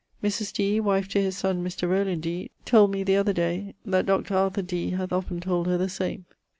[0.23, 0.53] [LVI.] Mrs.
[0.53, 1.87] Dee, wife to his son Mr.
[1.87, 4.33] Rowland Dee, told me the other day that Dr.
[4.35, 6.25] Arthur Dee hath often told her the same.